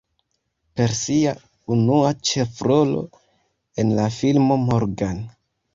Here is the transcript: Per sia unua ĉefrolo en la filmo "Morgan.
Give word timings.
Per 0.79 0.93
sia 0.99 1.33
unua 1.75 2.15
ĉefrolo 2.31 3.07
en 3.85 3.95
la 4.01 4.11
filmo 4.19 4.63
"Morgan. 4.69 5.27